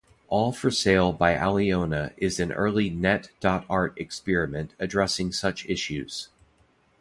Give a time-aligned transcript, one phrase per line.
[0.29, 6.29] "All for Sale" by Aliona is an early net.art experiment addressing such issues.